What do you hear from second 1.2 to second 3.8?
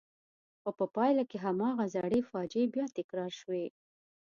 کې هماغه زړې فاجعې بیا تکرار شوې.